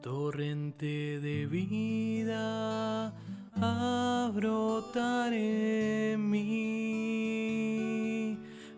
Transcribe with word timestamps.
torrente 0.00 1.20
de 1.20 1.46
vida 1.46 3.12
a 3.54 4.30
brotar 4.34 5.32
en 5.32 6.30
mí. 6.30 7.58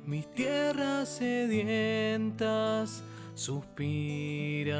Mis 0.06 0.26
tierras 0.34 1.08
sedientas 1.08 3.02
suspiran 3.34 4.70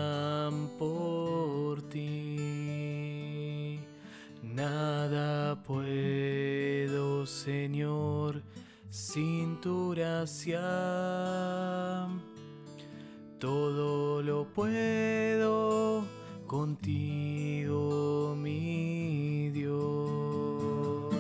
por 0.79 1.83
ti. 1.89 3.81
Nada 4.43 5.63
puedo, 5.63 7.27
Señor, 7.27 8.43
sin 8.89 9.61
tu 9.61 9.91
gracia. 9.91 10.61
Todo 13.39 14.21
lo 14.23 14.45
puedo 14.53 16.20
contigo, 16.51 18.35
mi 18.37 19.51
Dios. 19.51 21.15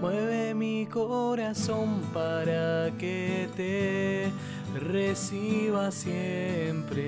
Mueve 0.00 0.54
mi 0.54 0.86
corazón 0.86 2.02
para 2.14 2.92
que 2.96 3.48
te 3.56 4.30
reciba 4.78 5.90
siempre. 5.90 7.00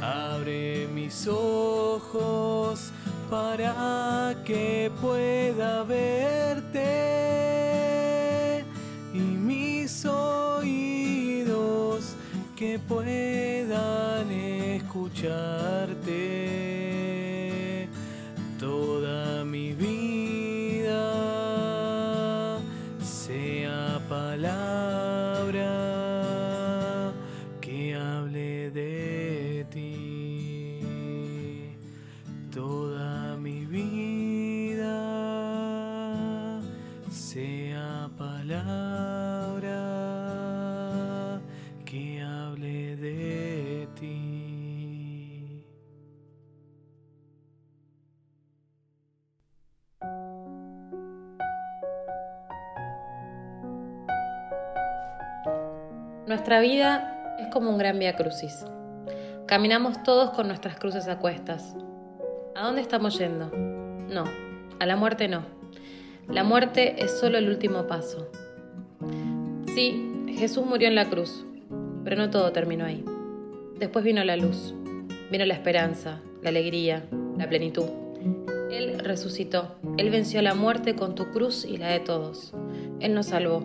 Abre 0.00 0.88
mis 0.94 1.28
ojos 1.28 2.90
para 3.28 4.34
que 4.46 4.90
pueda 5.02 5.84
verte 5.84 6.94
y 9.12 9.18
mis 9.18 10.06
oídos 10.06 12.14
que 12.56 12.78
puedan 12.78 14.32
escuchar 14.92 15.91
Nuestra 56.26 56.60
vida 56.60 57.36
es 57.40 57.48
como 57.48 57.70
un 57.70 57.78
gran 57.78 57.98
via 57.98 58.14
crucis. 58.14 58.64
Caminamos 59.46 60.04
todos 60.04 60.30
con 60.30 60.46
nuestras 60.46 60.78
cruces 60.78 61.08
a 61.08 61.18
cuestas. 61.18 61.74
¿A 62.54 62.64
dónde 62.64 62.80
estamos 62.80 63.18
yendo? 63.18 63.50
No, 64.08 64.24
a 64.78 64.86
la 64.86 64.94
muerte 64.94 65.26
no. 65.26 65.44
La 66.28 66.44
muerte 66.44 67.02
es 67.02 67.18
solo 67.18 67.38
el 67.38 67.48
último 67.48 67.88
paso. 67.88 68.30
Sí, 69.74 70.26
Jesús 70.28 70.64
murió 70.64 70.86
en 70.86 70.94
la 70.94 71.10
cruz, 71.10 71.44
pero 72.04 72.14
no 72.14 72.30
todo 72.30 72.52
terminó 72.52 72.84
ahí. 72.84 73.04
Después 73.80 74.04
vino 74.04 74.22
la 74.22 74.36
luz, 74.36 74.74
vino 75.28 75.44
la 75.44 75.54
esperanza, 75.54 76.20
la 76.40 76.50
alegría, 76.50 77.04
la 77.36 77.48
plenitud. 77.48 77.86
Él 78.70 79.00
resucitó, 79.00 79.74
Él 79.98 80.10
venció 80.10 80.40
la 80.40 80.54
muerte 80.54 80.94
con 80.94 81.16
tu 81.16 81.32
cruz 81.32 81.64
y 81.64 81.78
la 81.78 81.88
de 81.88 81.98
todos. 81.98 82.54
Él 83.00 83.12
nos 83.12 83.26
salvó. 83.26 83.64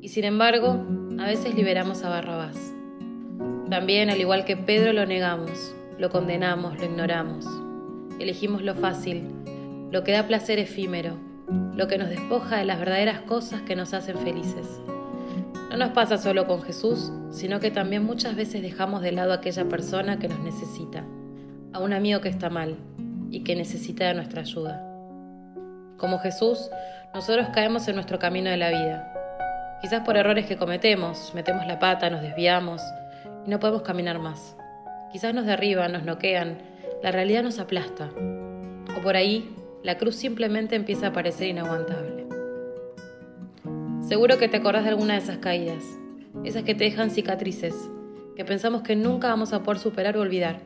Y 0.00 0.10
sin 0.10 0.24
embargo, 0.24 0.80
a 1.18 1.26
veces 1.26 1.54
liberamos 1.54 2.02
a 2.02 2.10
Barrabás. 2.10 2.72
También, 3.70 4.10
al 4.10 4.20
igual 4.20 4.44
que 4.44 4.56
Pedro, 4.56 4.92
lo 4.92 5.06
negamos, 5.06 5.74
lo 5.98 6.10
condenamos, 6.10 6.78
lo 6.78 6.84
ignoramos. 6.84 7.46
Elegimos 8.20 8.62
lo 8.62 8.74
fácil, 8.74 9.24
lo 9.90 10.04
que 10.04 10.12
da 10.12 10.26
placer 10.26 10.58
efímero, 10.58 11.16
lo 11.74 11.88
que 11.88 11.98
nos 11.98 12.08
despoja 12.08 12.58
de 12.58 12.64
las 12.64 12.78
verdaderas 12.78 13.22
cosas 13.22 13.62
que 13.62 13.76
nos 13.76 13.94
hacen 13.94 14.18
felices. 14.18 14.80
No 15.70 15.76
nos 15.78 15.90
pasa 15.90 16.18
solo 16.18 16.46
con 16.46 16.62
Jesús, 16.62 17.12
sino 17.30 17.60
que 17.60 17.70
también 17.70 18.04
muchas 18.04 18.36
veces 18.36 18.62
dejamos 18.62 19.02
de 19.02 19.12
lado 19.12 19.32
a 19.32 19.36
aquella 19.36 19.64
persona 19.64 20.18
que 20.18 20.28
nos 20.28 20.40
necesita, 20.40 21.04
a 21.72 21.80
un 21.80 21.92
amigo 21.92 22.20
que 22.20 22.28
está 22.28 22.50
mal 22.50 22.76
y 23.30 23.42
que 23.42 23.56
necesita 23.56 24.06
de 24.06 24.14
nuestra 24.14 24.42
ayuda. 24.42 24.82
Como 25.96 26.18
Jesús, 26.18 26.70
nosotros 27.14 27.48
caemos 27.52 27.88
en 27.88 27.94
nuestro 27.96 28.18
camino 28.18 28.50
de 28.50 28.56
la 28.58 28.70
vida. 28.70 29.15
Quizás 29.80 30.02
por 30.04 30.16
errores 30.16 30.46
que 30.46 30.56
cometemos, 30.56 31.32
metemos 31.34 31.66
la 31.66 31.78
pata, 31.78 32.08
nos 32.08 32.22
desviamos 32.22 32.82
y 33.46 33.50
no 33.50 33.60
podemos 33.60 33.82
caminar 33.82 34.18
más. 34.18 34.56
Quizás 35.12 35.34
nos 35.34 35.46
derriban, 35.46 35.92
nos 35.92 36.04
noquean, 36.04 36.58
la 37.02 37.12
realidad 37.12 37.42
nos 37.42 37.58
aplasta. 37.58 38.10
O 38.96 39.02
por 39.02 39.16
ahí, 39.16 39.54
la 39.82 39.98
cruz 39.98 40.16
simplemente 40.16 40.76
empieza 40.76 41.08
a 41.08 41.12
parecer 41.12 41.48
inaguantable. 41.48 42.26
Seguro 44.00 44.38
que 44.38 44.48
te 44.48 44.56
acordás 44.56 44.84
de 44.84 44.90
alguna 44.90 45.14
de 45.14 45.20
esas 45.20 45.38
caídas, 45.38 45.84
esas 46.44 46.62
que 46.62 46.74
te 46.74 46.84
dejan 46.84 47.10
cicatrices, 47.10 47.74
que 48.34 48.44
pensamos 48.44 48.82
que 48.82 48.96
nunca 48.96 49.28
vamos 49.28 49.52
a 49.52 49.62
poder 49.62 49.78
superar 49.78 50.16
o 50.16 50.20
olvidar. 50.20 50.60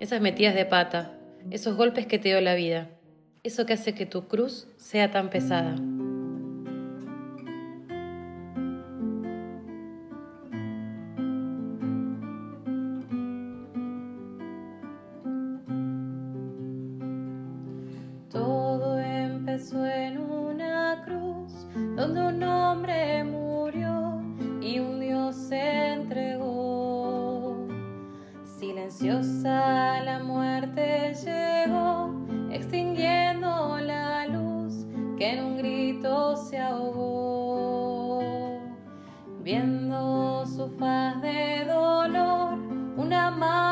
Esas 0.00 0.20
metidas 0.20 0.54
de 0.54 0.64
pata, 0.64 1.12
esos 1.50 1.76
golpes 1.76 2.06
que 2.06 2.18
te 2.18 2.30
dio 2.30 2.40
la 2.40 2.54
vida, 2.54 2.88
eso 3.42 3.66
que 3.66 3.74
hace 3.74 3.94
que 3.94 4.06
tu 4.06 4.26
cruz 4.26 4.68
sea 4.76 5.10
tan 5.10 5.28
pesada. 5.28 5.74
Un 22.42 22.48
hombre 22.48 23.24
murió 23.24 24.20
y 24.60 24.78
un 24.78 25.00
Dios 25.00 25.36
se 25.36 25.92
entregó. 25.92 27.68
Silenciosa 28.44 30.02
la 30.04 30.18
muerte 30.22 31.14
llegó, 31.24 32.10
extinguiendo 32.50 33.78
la 33.78 34.26
luz 34.26 34.86
que 35.16 35.30
en 35.30 35.44
un 35.44 35.56
grito 35.58 36.36
se 36.36 36.58
ahogó. 36.58 38.20
Viendo 39.42 40.44
su 40.46 40.68
faz 40.78 41.20
de 41.22 41.64
dolor, 41.64 42.58
una 42.96 43.30
madre 43.30 43.71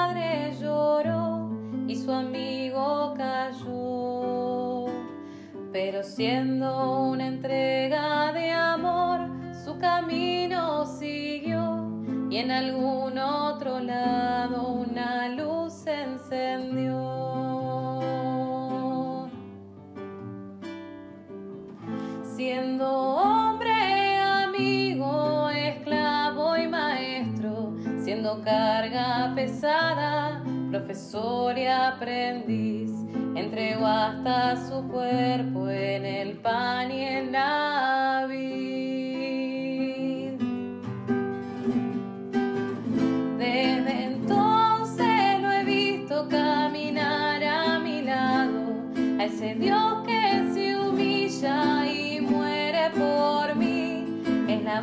Pero 5.72 6.02
siendo 6.02 7.02
una 7.02 7.28
entrega 7.28 8.32
de 8.32 8.50
amor, 8.50 9.30
su 9.64 9.78
camino 9.78 10.84
siguió 10.84 11.88
y 12.28 12.38
en 12.38 12.50
algún 12.50 13.16
otro 13.18 13.78
lado 13.78 14.66
una 14.72 15.28
luz 15.28 15.72
se 15.72 16.02
encendió. 16.02 16.96
Siendo 22.36 22.90
hombre, 22.90 24.18
amigo, 24.18 25.50
esclavo 25.50 26.56
y 26.56 26.66
maestro, 26.66 27.74
siendo 28.02 28.42
carga 28.42 29.32
pesada, 29.36 30.19
profesor 30.70 31.58
y 31.58 31.66
aprendiz, 31.66 32.92
entregó 33.34 33.86
hasta 33.86 34.56
su 34.68 34.86
cuerpo 34.86 35.68
en 35.68 36.04
el 36.04 36.36
pan 36.38 36.92
y 36.92 37.02
en 37.02 37.32
la 37.32 38.26
vid. 38.28 38.40
Desde 43.36 44.04
entonces 44.04 45.42
lo 45.42 45.50
he 45.50 45.64
visto 45.64 46.28
caminar 46.28 47.42
a 47.42 47.80
mi 47.80 48.02
lado, 48.02 48.76
a 49.18 49.24
ese 49.24 49.56
Dios 49.56 50.04
que 50.06 50.52
se 50.54 50.78
humilla 50.78 51.84
y 51.84 52.20
muere 52.20 52.90
por 52.90 53.56
mí. 53.56 54.22
Es 54.48 54.62
la 54.62 54.82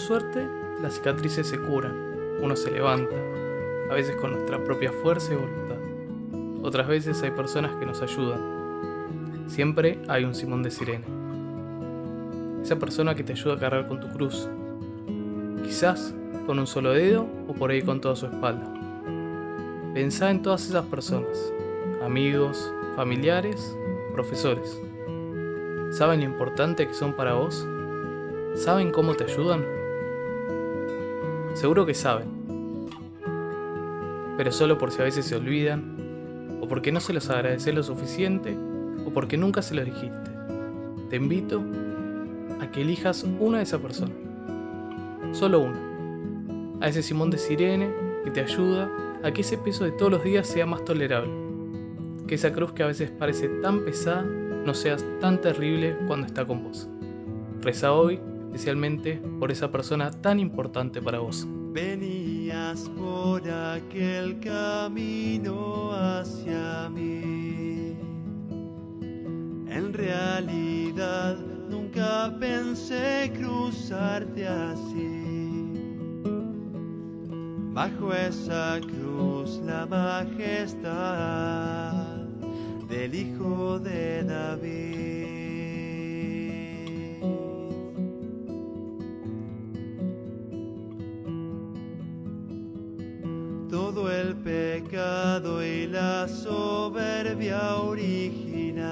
suerte, 0.00 0.48
las 0.82 0.94
cicatrices 0.94 1.46
se 1.46 1.58
curan, 1.58 1.94
uno 2.40 2.56
se 2.56 2.70
levanta, 2.70 3.14
a 3.90 3.94
veces 3.94 4.16
con 4.16 4.32
nuestra 4.32 4.62
propia 4.64 4.90
fuerza 4.92 5.32
y 5.32 5.36
voluntad. 5.36 5.76
Otras 6.62 6.88
veces 6.88 7.22
hay 7.22 7.30
personas 7.30 7.72
que 7.76 7.86
nos 7.86 8.02
ayudan. 8.02 9.44
Siempre 9.46 9.98
hay 10.08 10.24
un 10.24 10.34
Simón 10.34 10.62
de 10.62 10.70
Sirene. 10.70 11.04
Esa 12.62 12.78
persona 12.78 13.14
que 13.14 13.24
te 13.24 13.32
ayuda 13.32 13.54
a 13.54 13.58
cargar 13.58 13.88
con 13.88 14.00
tu 14.00 14.08
cruz. 14.08 14.48
Quizás 15.62 16.14
con 16.46 16.58
un 16.58 16.66
solo 16.66 16.92
dedo 16.92 17.26
o 17.48 17.54
por 17.54 17.70
ahí 17.70 17.82
con 17.82 18.00
toda 18.00 18.16
su 18.16 18.26
espalda. 18.26 18.66
Pensá 19.94 20.30
en 20.30 20.42
todas 20.42 20.68
esas 20.68 20.84
personas, 20.86 21.52
amigos, 22.04 22.72
familiares, 22.96 23.76
profesores. 24.12 24.80
¿Saben 25.90 26.20
lo 26.20 26.26
importante 26.26 26.86
que 26.86 26.94
son 26.94 27.14
para 27.14 27.34
vos? 27.34 27.66
¿Saben 28.54 28.90
cómo 28.90 29.14
te 29.14 29.24
ayudan? 29.24 29.79
Seguro 31.54 31.84
que 31.84 31.94
saben. 31.94 32.28
Pero 34.36 34.52
solo 34.52 34.78
por 34.78 34.92
si 34.92 35.00
a 35.00 35.04
veces 35.04 35.26
se 35.26 35.36
olvidan, 35.36 35.96
o 36.60 36.68
porque 36.68 36.92
no 36.92 37.00
se 37.00 37.12
los 37.12 37.28
agradece 37.28 37.72
lo 37.72 37.82
suficiente, 37.82 38.56
o 39.04 39.10
porque 39.10 39.36
nunca 39.36 39.62
se 39.62 39.74
los 39.74 39.84
dijiste. 39.84 40.30
Te 41.10 41.16
invito 41.16 41.62
a 42.60 42.70
que 42.70 42.82
elijas 42.82 43.26
una 43.38 43.58
de 43.58 43.64
esas 43.64 43.80
personas. 43.80 44.14
Solo 45.32 45.60
una. 45.60 45.80
A 46.80 46.88
ese 46.88 47.02
Simón 47.02 47.30
de 47.30 47.38
Sirene 47.38 47.90
que 48.24 48.30
te 48.30 48.40
ayuda 48.40 48.90
a 49.22 49.32
que 49.32 49.42
ese 49.42 49.58
peso 49.58 49.84
de 49.84 49.92
todos 49.92 50.10
los 50.10 50.24
días 50.24 50.46
sea 50.46 50.66
más 50.66 50.84
tolerable. 50.84 51.30
Que 52.26 52.36
esa 52.36 52.52
cruz 52.52 52.72
que 52.72 52.82
a 52.82 52.86
veces 52.86 53.10
parece 53.10 53.48
tan 53.48 53.80
pesada 53.84 54.22
no 54.22 54.72
sea 54.74 54.96
tan 55.20 55.40
terrible 55.40 55.96
cuando 56.06 56.26
está 56.26 56.46
con 56.46 56.64
vos. 56.64 56.88
Reza 57.60 57.92
hoy 57.92 58.20
especialmente 58.50 59.22
por 59.38 59.52
esa 59.52 59.70
persona 59.70 60.10
tan 60.10 60.40
importante 60.40 61.00
para 61.00 61.20
vos. 61.20 61.46
Venías 61.72 62.90
por 62.98 63.48
aquel 63.48 64.40
camino 64.40 65.92
hacia 65.92 66.88
mí. 66.90 67.96
En 69.68 69.92
realidad 69.92 71.36
nunca 71.68 72.36
pensé 72.40 73.30
cruzarte 73.38 74.48
así. 74.48 75.22
Bajo 77.72 78.12
esa 78.12 78.80
cruz 78.80 79.60
la 79.64 79.86
majestad 79.86 80.90
del 82.88 83.14
Hijo 83.14 83.78
de 83.78 84.24
David. 84.24 85.39
Y 95.62 95.86
la 95.86 96.28
soberbia 96.28 97.76
original. 97.76 98.84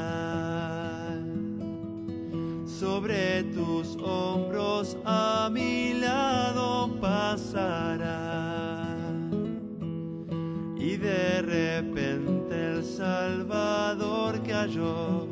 Sobre 2.66 3.42
tus 3.54 3.96
hombros 3.96 4.96
a 5.04 5.50
mi 5.52 5.94
lado 5.94 6.90
pasará. 7.00 8.96
Y 10.76 10.96
de 10.96 11.42
repente 11.42 12.72
el 12.72 12.84
Salvador 12.84 14.42
cayó 14.44 15.26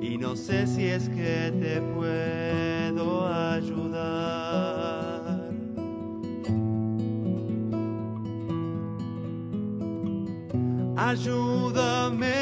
y 0.00 0.16
no 0.16 0.36
sé 0.36 0.66
si 0.66 0.86
es 0.86 1.08
que 1.08 1.52
te 1.60 1.80
puedo 1.94 3.26
ayudar. 3.26 4.99
Ayúdame 11.10 12.38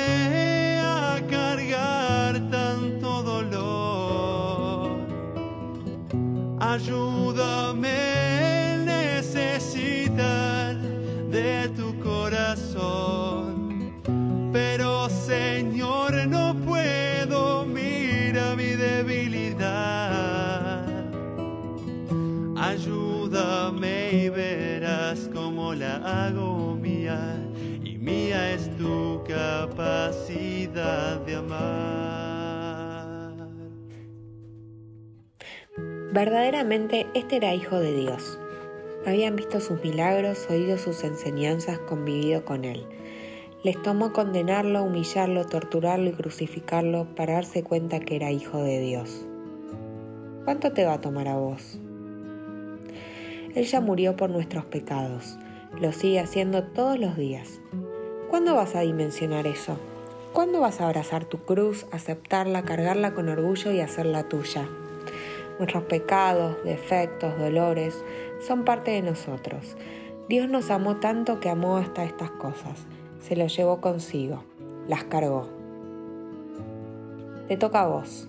a 0.78 1.18
cargar 1.26 2.34
tanto 2.50 3.22
dolor. 3.22 4.90
Ayúdame 6.60 7.96
necesitar 8.84 10.76
de 11.30 11.70
tu 11.78 11.98
corazón. 12.00 13.54
Pero 14.52 15.08
Señor, 15.08 16.12
no 16.26 16.54
puedo, 16.66 17.64
mira 17.64 18.54
mi 18.54 18.72
debilidad. 18.86 20.84
Ayúdame 22.54 24.10
y 24.24 24.28
verás 24.28 25.30
cómo 25.32 25.72
la 25.72 25.94
hago 26.26 26.37
capacidad 29.66 31.20
de 31.26 31.34
amar. 31.34 33.08
Verdaderamente 36.12 37.06
este 37.14 37.36
era 37.36 37.54
hijo 37.54 37.80
de 37.80 37.92
Dios. 37.94 38.38
Habían 39.04 39.36
visto 39.36 39.60
sus 39.60 39.82
milagros, 39.82 40.46
oído 40.48 40.78
sus 40.78 41.02
enseñanzas, 41.02 41.78
convivido 41.80 42.44
con 42.44 42.64
él. 42.64 42.86
Les 43.64 43.80
tomó 43.82 44.12
condenarlo, 44.12 44.84
humillarlo, 44.84 45.44
torturarlo 45.44 46.10
y 46.10 46.12
crucificarlo 46.12 47.14
para 47.16 47.34
darse 47.34 47.64
cuenta 47.64 47.98
que 47.98 48.16
era 48.16 48.30
hijo 48.30 48.62
de 48.62 48.80
Dios. 48.80 49.26
¿Cuánto 50.44 50.72
te 50.72 50.84
va 50.84 50.94
a 50.94 51.00
tomar 51.00 51.26
a 51.26 51.36
vos? 51.36 51.80
Él 53.54 53.64
ya 53.64 53.80
murió 53.80 54.14
por 54.14 54.30
nuestros 54.30 54.64
pecados. 54.66 55.36
Lo 55.80 55.92
sigue 55.92 56.20
haciendo 56.20 56.62
todos 56.62 56.98
los 56.98 57.16
días. 57.16 57.60
¿Cuándo 58.28 58.54
vas 58.54 58.74
a 58.74 58.80
dimensionar 58.80 59.46
eso? 59.46 59.78
¿Cuándo 60.34 60.60
vas 60.60 60.82
a 60.82 60.86
abrazar 60.86 61.24
tu 61.24 61.38
cruz, 61.38 61.86
aceptarla, 61.92 62.62
cargarla 62.62 63.14
con 63.14 63.30
orgullo 63.30 63.72
y 63.72 63.80
hacerla 63.80 64.28
tuya? 64.28 64.68
Nuestros 65.58 65.84
pecados, 65.84 66.62
defectos, 66.62 67.38
dolores 67.38 68.04
son 68.46 68.66
parte 68.66 68.90
de 68.90 69.00
nosotros. 69.00 69.78
Dios 70.28 70.46
nos 70.46 70.70
amó 70.70 70.96
tanto 70.96 71.40
que 71.40 71.48
amó 71.48 71.78
hasta 71.78 72.04
estas 72.04 72.30
cosas. 72.30 72.86
Se 73.22 73.34
los 73.34 73.56
llevó 73.56 73.80
consigo, 73.80 74.44
las 74.88 75.04
cargó. 75.04 75.48
Te 77.48 77.56
toca 77.56 77.80
a 77.80 77.88
vos. 77.88 78.28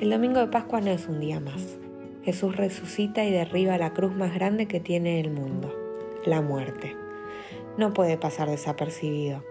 El 0.00 0.08
domingo 0.08 0.40
de 0.40 0.46
Pascua 0.46 0.80
no 0.80 0.90
es 0.90 1.06
un 1.08 1.20
día 1.20 1.40
más. 1.40 1.76
Jesús 2.24 2.56
resucita 2.56 3.22
y 3.24 3.30
derriba 3.30 3.76
la 3.76 3.92
cruz 3.92 4.14
más 4.14 4.32
grande 4.32 4.66
que 4.66 4.80
tiene 4.80 5.20
el 5.20 5.30
mundo, 5.30 5.74
la 6.24 6.40
muerte 6.40 6.99
no 7.76 7.92
puede 7.92 8.16
pasar 8.18 8.48
desapercibido. 8.48 9.42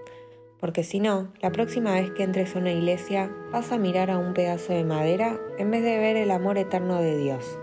Porque 0.60 0.84
si 0.84 1.00
no, 1.00 1.32
la 1.42 1.52
próxima 1.52 1.94
vez 1.94 2.12
que 2.12 2.24
entres 2.24 2.56
a 2.56 2.60
una 2.60 2.72
iglesia 2.72 3.32
vas 3.52 3.72
a 3.72 3.78
mirar 3.78 4.12
a 4.12 4.18
un 4.18 4.34
pedazo 4.34 4.74
de 4.74 4.84
madera 4.84 5.40
en 5.58 5.72
vez 5.72 5.84
de 5.84 5.98
ver 5.98 6.18
el 6.18 6.32
amor 6.32 6.58
eterno 6.58 7.02
de 7.02 7.18
Dios, 7.18 7.58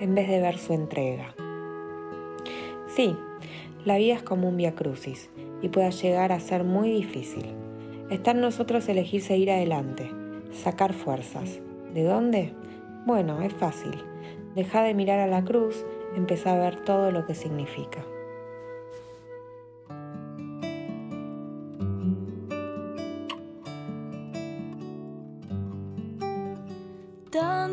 en 0.00 0.14
vez 0.14 0.28
de 0.28 0.40
ver 0.40 0.58
su 0.58 0.74
entrega. 0.74 1.34
Sí, 2.94 3.16
la 3.86 3.96
vida 3.96 4.14
es 4.14 4.22
como 4.22 4.48
un 4.48 4.56
via 4.58 4.74
crucis 4.74 5.30
y 5.62 5.68
puede 5.68 5.90
llegar 5.92 6.30
a 6.30 6.40
ser 6.40 6.62
muy 6.62 6.90
difícil. 6.90 7.46
Está 8.10 8.32
en 8.32 8.42
nosotros 8.42 8.86
elegir 8.88 9.22
seguir 9.22 9.50
adelante, 9.50 10.10
sacar 10.52 10.92
fuerzas. 10.92 11.60
¿De 11.94 12.04
dónde? 12.04 12.52
Bueno, 13.06 13.40
es 13.40 13.52
fácil. 13.54 13.92
Deja 14.54 14.82
de 14.82 14.92
mirar 14.92 15.20
a 15.20 15.26
la 15.26 15.42
cruz, 15.42 15.86
empieza 16.14 16.52
a 16.52 16.58
ver 16.58 16.84
todo 16.84 17.10
lo 17.10 17.24
que 17.24 17.34
significa. 17.34 18.04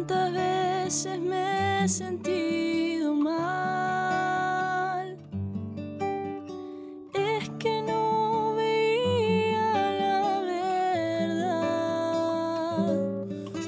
Tantas 0.09 0.33
veces 0.33 1.19
me 1.19 1.83
he 1.83 1.87
sentido 1.87 3.13
mal. 3.13 5.15
Es 7.13 7.47
que 7.59 7.83
no 7.83 8.55
veía 8.55 9.91
la 9.99 10.41
verdad. 11.21 11.67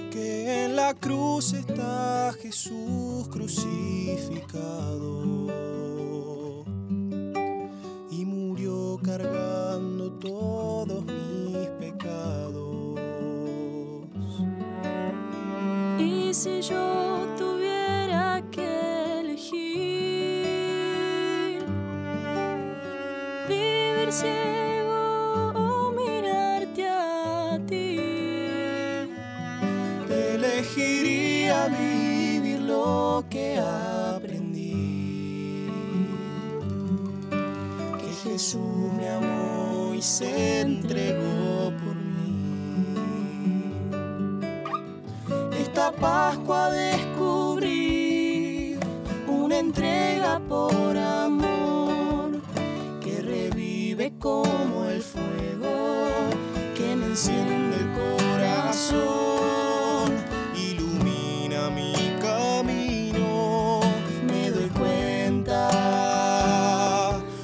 Que 0.09 0.65
en 0.65 0.75
la 0.75 0.95
cruz 0.95 1.53
está 1.53 2.33
Jesús 2.41 3.27
crucificado. 3.29 5.45
ciego 24.11 25.93
mirarte 25.95 26.87
a 26.87 27.59
ti. 27.65 27.97
Elegiría 30.09 31.67
vivir 31.67 32.61
lo 32.61 33.23
que 33.29 33.57
aprendí. 33.57 35.69
Que 37.99 38.09
Jesús 38.23 38.93
me 38.97 39.09
amó 39.09 39.93
y 39.95 40.01
se 40.01 40.61
entregó 40.61 41.71
por 41.81 41.95
mí. 41.95 43.71
Esta 45.57 45.91
Pascua 45.91 46.71
descubrí 46.71 48.77
una 49.27 49.59
entrega 49.59 50.39
por 50.49 50.97
amor 50.97 51.80
como 54.21 54.85
el 54.85 55.01
fuego 55.01 56.29
que 56.75 56.95
me 56.95 57.07
enciende 57.07 57.77
el 57.77 57.91
corazón, 57.91 58.93
ilumina 60.55 61.71
mi 61.71 61.93
camino, 62.21 63.79
me 64.27 64.51
doy 64.51 64.69
cuenta, 64.77 65.69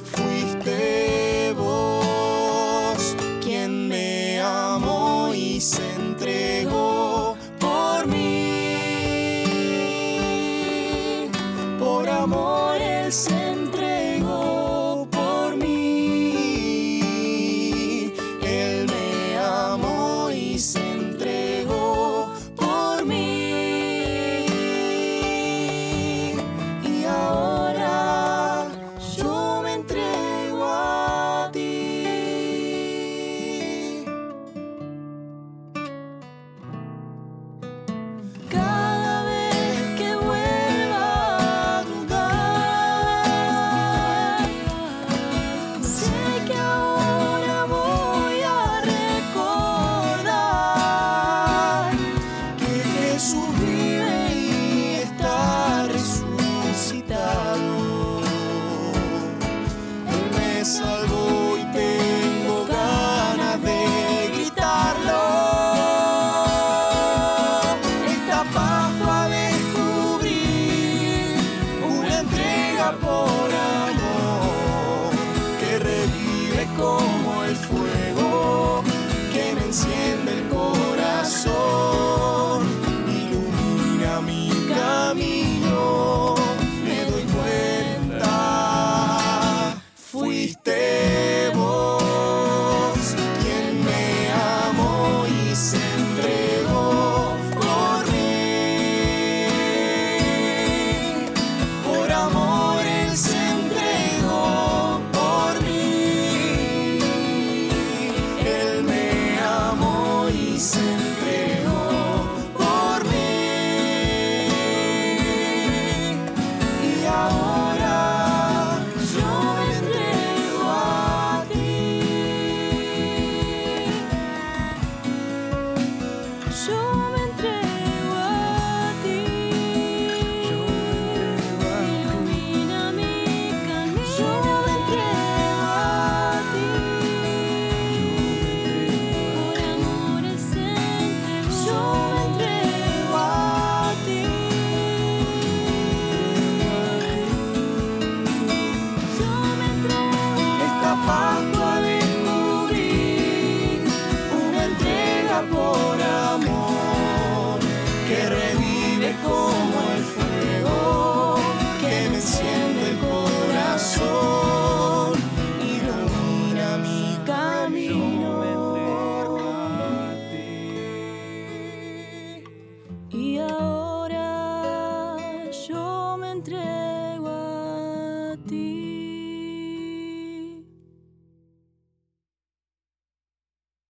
fuiste 0.04 1.52
vos 1.58 3.16
quien 3.42 3.88
me 3.88 4.40
amó 4.40 5.34
y 5.34 5.60
se 5.60 5.97